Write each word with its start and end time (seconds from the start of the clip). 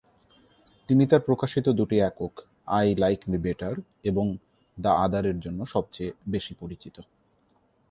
তিনি 0.89 1.03
তার 1.07 1.21
প্রকাশিত 1.21 1.65
দুটি 1.69 1.97
একক 2.01 2.33
"আই 2.69 2.87
লাইক 2.95 3.19
মি 3.27 3.37
বেটার", 3.37 3.73
এবং 4.03 4.25
"দ্য 4.77 4.91
আদার"-এর 4.97 5.37
জন্য 5.39 5.59
সবচেয়ে 5.65 6.11
বেশি 6.29 6.53
পরিচিত। 6.59 6.95